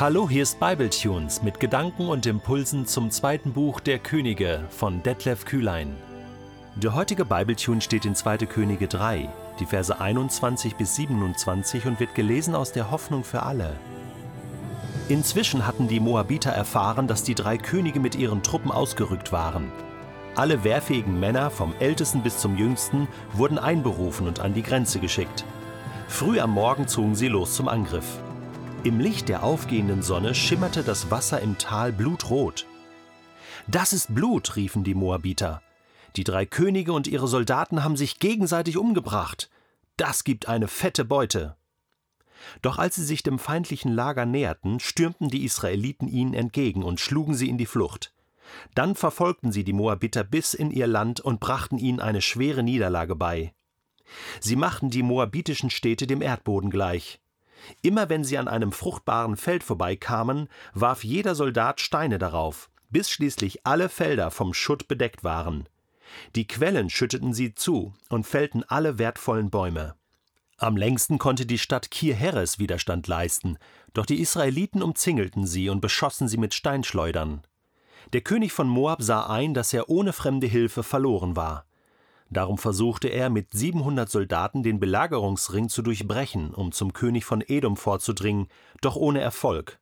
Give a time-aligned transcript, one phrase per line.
[0.00, 5.44] Hallo, hier ist Bibletunes mit Gedanken und Impulsen zum zweiten Buch der Könige von Detlef
[5.44, 5.94] Kühlein.
[6.76, 8.38] Der heutige Bibletune steht in 2.
[8.46, 9.28] Könige 3,
[9.58, 13.76] die Verse 21 bis 27 und wird gelesen aus der Hoffnung für alle.
[15.10, 19.70] Inzwischen hatten die Moabiter erfahren, dass die drei Könige mit ihren Truppen ausgerückt waren.
[20.34, 25.44] Alle wehrfähigen Männer, vom ältesten bis zum jüngsten, wurden einberufen und an die Grenze geschickt.
[26.08, 28.18] Früh am Morgen zogen sie los zum Angriff.
[28.82, 32.66] Im Licht der aufgehenden Sonne schimmerte das Wasser im Tal blutrot.
[33.68, 35.60] Das ist Blut, riefen die Moabiter.
[36.16, 39.50] Die drei Könige und ihre Soldaten haben sich gegenseitig umgebracht.
[39.98, 41.56] Das gibt eine fette Beute.
[42.62, 47.34] Doch als sie sich dem feindlichen Lager näherten, stürmten die Israeliten ihnen entgegen und schlugen
[47.34, 48.14] sie in die Flucht.
[48.74, 53.14] Dann verfolgten sie die Moabiter bis in ihr Land und brachten ihnen eine schwere Niederlage
[53.14, 53.52] bei.
[54.40, 57.20] Sie machten die moabitischen Städte dem Erdboden gleich.
[57.82, 63.66] Immer wenn sie an einem fruchtbaren Feld vorbeikamen, warf jeder Soldat Steine darauf, bis schließlich
[63.66, 65.68] alle Felder vom Schutt bedeckt waren.
[66.34, 69.94] Die Quellen schütteten sie zu und fällten alle wertvollen Bäume.
[70.56, 73.56] Am längsten konnte die Stadt Kir-Heres Widerstand leisten,
[73.94, 77.42] doch die Israeliten umzingelten sie und beschossen sie mit Steinschleudern.
[78.12, 81.64] Der König von Moab sah ein, dass er ohne fremde Hilfe verloren war.
[82.30, 87.76] Darum versuchte er, mit 700 Soldaten den Belagerungsring zu durchbrechen, um zum König von Edom
[87.76, 88.46] vorzudringen,
[88.80, 89.80] doch ohne Erfolg.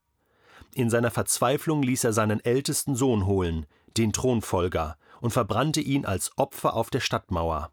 [0.75, 3.67] In seiner Verzweiflung ließ er seinen ältesten Sohn holen,
[3.99, 7.71] den Thronfolger, und verbrannte ihn als Opfer auf der Stadtmauer.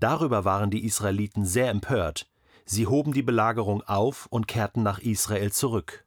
[0.00, 2.30] Darüber waren die Israeliten sehr empört.
[2.64, 6.04] Sie hoben die Belagerung auf und kehrten nach Israel zurück.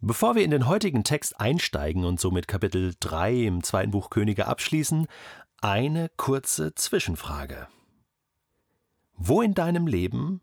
[0.00, 4.46] Bevor wir in den heutigen Text einsteigen und somit Kapitel 3 im zweiten Buch Könige
[4.46, 5.08] abschließen,
[5.60, 7.68] eine kurze Zwischenfrage.
[9.14, 10.40] Wo in deinem Leben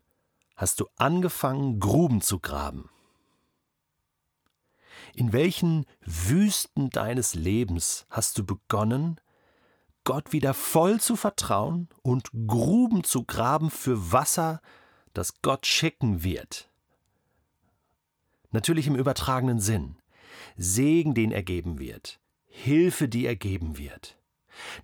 [0.56, 2.90] hast du angefangen, Gruben zu graben?
[5.14, 9.18] In welchen Wüsten deines Lebens hast du begonnen,
[10.04, 14.60] Gott wieder voll zu vertrauen und Gruben zu graben für Wasser,
[15.14, 16.70] das Gott schicken wird?
[18.50, 19.96] Natürlich im übertragenen Sinn.
[20.56, 22.20] Segen, den er geben wird.
[22.44, 24.18] Hilfe, die er geben wird.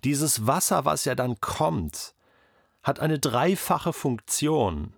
[0.03, 2.15] Dieses Wasser, was ja dann kommt,
[2.81, 4.93] hat eine dreifache Funktion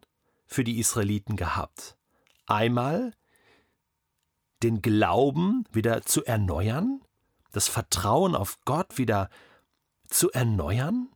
[0.45, 1.95] für die Israeliten gehabt.
[2.47, 3.13] Einmal
[4.63, 7.01] den Glauben wieder zu erneuern,
[7.51, 9.29] das Vertrauen auf Gott wieder
[10.07, 11.09] zu erneuern.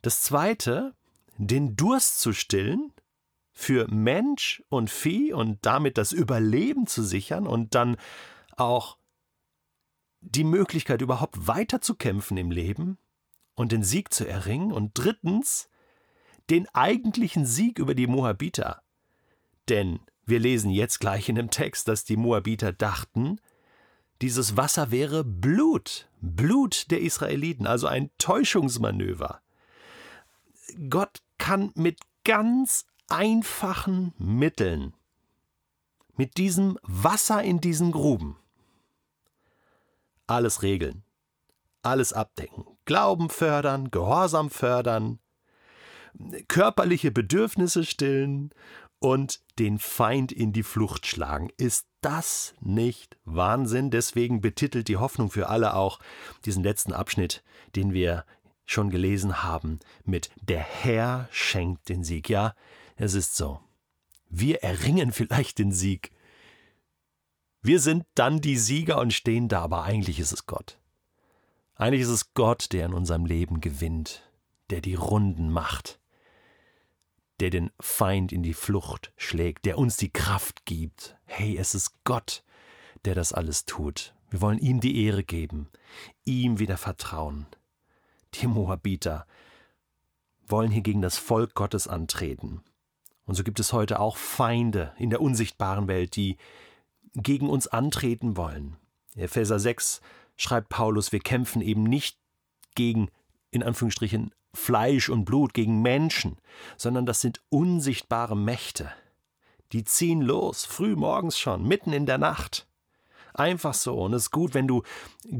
[0.00, 0.94] Das zweite,
[1.36, 2.92] den Durst zu stillen,
[3.52, 7.96] für Mensch und Vieh und damit das Überleben zu sichern und dann
[8.56, 8.96] auch
[10.22, 12.98] die Möglichkeit, überhaupt weiterzukämpfen im Leben
[13.54, 14.72] und den Sieg zu erringen.
[14.72, 15.68] Und drittens,
[16.48, 18.82] den eigentlichen Sieg über die Moabiter.
[19.68, 23.40] Denn wir lesen jetzt gleich in dem Text, dass die Moabiter dachten,
[24.22, 29.40] dieses Wasser wäre Blut, Blut der Israeliten, also ein Täuschungsmanöver.
[30.88, 34.94] Gott kann mit ganz einfachen Mitteln,
[36.16, 38.36] mit diesem Wasser in diesen Gruben,
[40.32, 41.04] alles regeln,
[41.82, 45.18] alles abdecken, Glauben fördern, Gehorsam fördern,
[46.48, 48.50] körperliche Bedürfnisse stillen
[48.98, 51.50] und den Feind in die Flucht schlagen.
[51.56, 53.90] Ist das nicht Wahnsinn?
[53.90, 55.98] Deswegen betitelt die Hoffnung für alle auch
[56.44, 57.42] diesen letzten Abschnitt,
[57.74, 58.24] den wir
[58.64, 62.28] schon gelesen haben, mit Der Herr schenkt den Sieg.
[62.28, 62.54] Ja,
[62.96, 63.60] es ist so.
[64.28, 66.12] Wir erringen vielleicht den Sieg,
[67.62, 70.78] wir sind dann die Sieger und stehen da, aber eigentlich ist es Gott.
[71.76, 74.28] Eigentlich ist es Gott, der in unserem Leben gewinnt,
[74.70, 76.00] der die Runden macht,
[77.40, 81.16] der den Feind in die Flucht schlägt, der uns die Kraft gibt.
[81.24, 82.44] Hey, es ist Gott,
[83.04, 84.14] der das alles tut.
[84.30, 85.68] Wir wollen ihm die Ehre geben,
[86.24, 87.46] ihm wieder vertrauen.
[88.34, 89.26] Die Moabiter
[90.46, 92.62] wollen hier gegen das Volk Gottes antreten.
[93.24, 96.38] Und so gibt es heute auch Feinde in der unsichtbaren Welt, die
[97.14, 98.76] gegen uns antreten wollen.
[99.16, 100.00] Epheser 6
[100.36, 102.18] schreibt Paulus, wir kämpfen eben nicht
[102.74, 103.10] gegen,
[103.50, 106.36] in Anführungsstrichen, Fleisch und Blut, gegen Menschen,
[106.76, 108.92] sondern das sind unsichtbare Mächte.
[109.72, 112.66] Die ziehen los, früh morgens schon, mitten in der Nacht.
[113.34, 113.98] Einfach so.
[113.98, 114.82] Und es ist gut, wenn du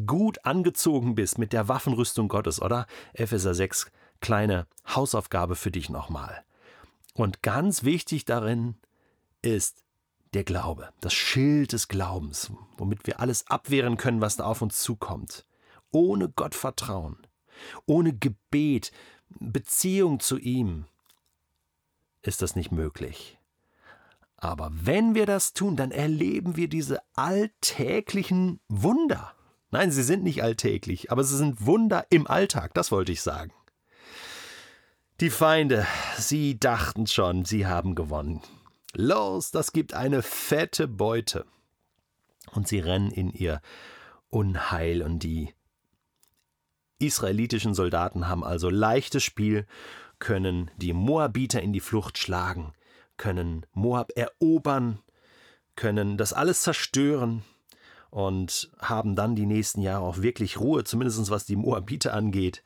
[0.06, 2.86] gut angezogen bist mit der Waffenrüstung Gottes, oder?
[3.12, 3.90] Epheser 6,
[4.20, 6.42] kleine Hausaufgabe für dich nochmal.
[7.12, 8.76] Und ganz wichtig darin
[9.42, 9.84] ist,
[10.34, 14.82] der Glaube, das Schild des Glaubens, womit wir alles abwehren können, was da auf uns
[14.82, 15.46] zukommt.
[15.90, 17.18] Ohne Gottvertrauen,
[17.86, 18.92] ohne Gebet,
[19.28, 20.86] Beziehung zu ihm
[22.22, 23.38] ist das nicht möglich.
[24.36, 29.34] Aber wenn wir das tun, dann erleben wir diese alltäglichen Wunder.
[29.70, 33.52] Nein, sie sind nicht alltäglich, aber sie sind Wunder im Alltag, das wollte ich sagen.
[35.20, 35.86] Die Feinde,
[36.18, 38.42] sie dachten schon, sie haben gewonnen.
[38.94, 41.46] Los, das gibt eine fette Beute.
[42.52, 43.60] Und sie rennen in ihr
[44.28, 45.54] Unheil und die
[46.98, 49.66] israelitischen Soldaten haben also leichtes Spiel,
[50.18, 52.72] können die Moabiter in die Flucht schlagen,
[53.16, 55.00] können Moab erobern,
[55.74, 57.42] können das alles zerstören,
[58.12, 62.62] und haben dann die nächsten Jahre auch wirklich Ruhe, zumindest was die Moabite angeht.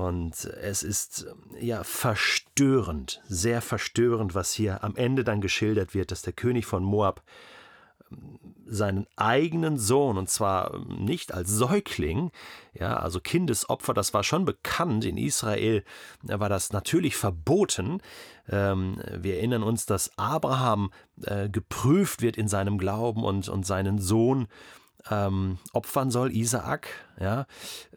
[0.00, 1.26] Und es ist
[1.60, 6.82] ja verstörend, sehr verstörend, was hier am Ende dann geschildert wird, dass der König von
[6.82, 7.22] Moab
[8.64, 12.30] seinen eigenen Sohn, und zwar nicht als Säugling,
[12.72, 15.04] ja, also Kindesopfer, das war schon bekannt.
[15.04, 15.84] In Israel
[16.22, 18.00] war das natürlich verboten.
[18.48, 20.92] Ähm, wir erinnern uns, dass Abraham
[21.24, 24.48] äh, geprüft wird in seinem Glauben und, und seinen Sohn
[25.10, 26.88] ähm, opfern soll, Isaak,
[27.18, 27.46] ja,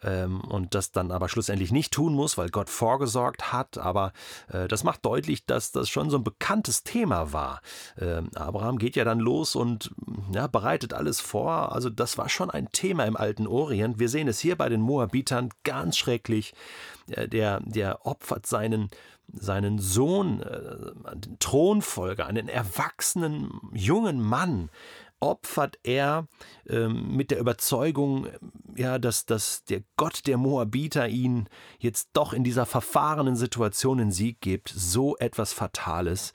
[0.02, 3.78] ähm, und das dann aber schlussendlich nicht tun muss, weil Gott vorgesorgt hat.
[3.78, 4.12] Aber
[4.48, 7.60] äh, das macht deutlich, dass das schon so ein bekanntes Thema war.
[7.98, 9.90] Ähm, Abraham geht ja dann los und
[10.32, 11.72] ja, bereitet alles vor.
[11.72, 13.98] Also das war schon ein Thema im alten Orient.
[13.98, 16.54] Wir sehen es hier bei den Moabitern ganz schrecklich.
[17.10, 18.90] Äh, der, der opfert seinen
[19.32, 24.70] seinen Sohn, äh, den Thronfolger, einen erwachsenen jungen Mann,
[25.20, 26.28] opfert er
[26.68, 28.28] ähm, mit der Überzeugung,
[28.76, 34.10] ja, dass, dass der Gott der Moabiter ihn jetzt doch in dieser verfahrenen Situation in
[34.10, 36.32] Sieg gibt, so etwas Fatales.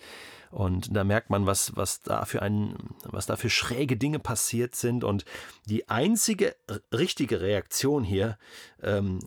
[0.52, 4.76] Und da merkt man, was, was, da für ein, was da für schräge Dinge passiert
[4.76, 5.04] sind.
[5.04, 5.26] Und
[5.66, 6.56] die einzige
[6.92, 8.38] richtige Reaktion hier
[8.82, 9.20] ähm,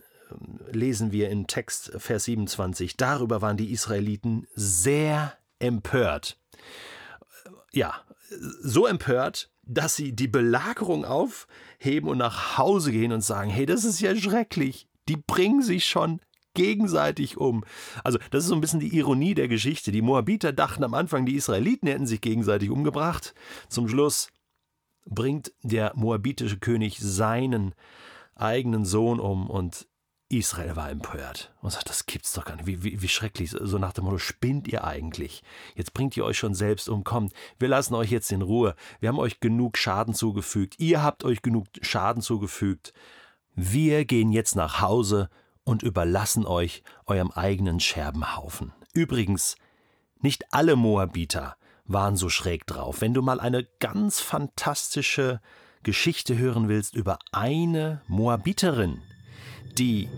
[0.71, 2.97] lesen wir in Text Vers 27.
[2.97, 6.39] Darüber waren die Israeliten sehr empört.
[7.75, 7.95] Ja,
[8.29, 13.85] so empört, dass sie die Belagerung aufheben und nach Hause gehen und sagen, hey, das
[13.85, 14.87] ist ja schrecklich.
[15.09, 16.21] Die bringen sich schon
[16.55, 17.65] gegenseitig um.
[18.05, 19.91] Also, das ist so ein bisschen die Ironie der Geschichte.
[19.93, 23.35] Die Moabiter dachten am Anfang, die Israeliten hätten sich gegenseitig umgebracht.
[23.69, 24.29] Zum Schluss
[25.07, 27.75] bringt der moabitische König seinen
[28.35, 29.89] eigenen Sohn um und
[30.33, 32.67] Israel war empört und sagt, das gibt's doch gar nicht.
[32.67, 33.51] Wie, wie, wie schrecklich.
[33.51, 35.43] So nach dem Motto, spinnt ihr eigentlich?
[35.75, 37.05] Jetzt bringt ihr euch schon selbst um.
[37.05, 38.75] Kommt, wir lassen euch jetzt in Ruhe.
[39.01, 40.79] Wir haben euch genug Schaden zugefügt.
[40.79, 42.95] Ihr habt euch genug Schaden zugefügt.
[43.55, 45.29] Wir gehen jetzt nach Hause
[45.65, 48.73] und überlassen euch eurem eigenen Scherbenhaufen.
[48.95, 49.57] Übrigens,
[50.21, 53.01] nicht alle Moabiter waren so schräg drauf.
[53.01, 55.41] Wenn du mal eine ganz fantastische
[55.83, 59.03] Geschichte hören willst über eine Moabiterin,
[59.79, 60.09] die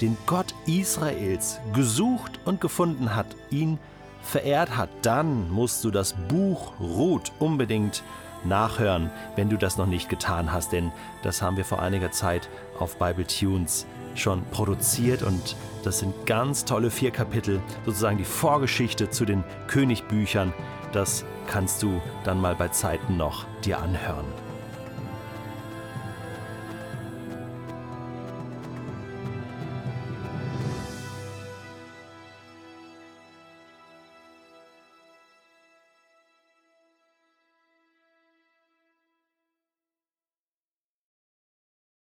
[0.00, 3.78] den Gott Israels gesucht und gefunden hat, ihn
[4.22, 8.02] verehrt hat, dann musst du das Buch Ruth unbedingt
[8.44, 10.92] nachhören, wenn du das noch nicht getan hast, denn
[11.22, 12.48] das haben wir vor einiger Zeit
[12.78, 19.10] auf Bible Tunes schon produziert und das sind ganz tolle vier Kapitel, sozusagen die Vorgeschichte
[19.10, 20.52] zu den Königbüchern.
[20.92, 24.49] Das kannst du dann mal bei Zeiten noch dir anhören.